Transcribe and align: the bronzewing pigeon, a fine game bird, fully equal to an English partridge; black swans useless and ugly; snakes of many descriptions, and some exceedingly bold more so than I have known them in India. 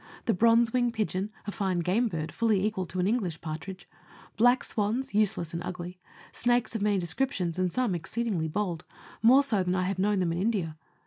the 0.25 0.33
bronzewing 0.33 0.91
pigeon, 0.91 1.29
a 1.45 1.51
fine 1.51 1.77
game 1.77 2.07
bird, 2.07 2.31
fully 2.31 2.65
equal 2.65 2.87
to 2.87 2.99
an 2.99 3.05
English 3.05 3.39
partridge; 3.39 3.87
black 4.35 4.63
swans 4.63 5.13
useless 5.13 5.53
and 5.53 5.63
ugly; 5.63 5.99
snakes 6.31 6.75
of 6.75 6.81
many 6.81 6.97
descriptions, 6.97 7.59
and 7.59 7.71
some 7.71 7.93
exceedingly 7.93 8.47
bold 8.47 8.83
more 9.21 9.43
so 9.43 9.61
than 9.61 9.75
I 9.75 9.83
have 9.83 9.99
known 9.99 10.17
them 10.17 10.31
in 10.31 10.39
India. 10.41 10.75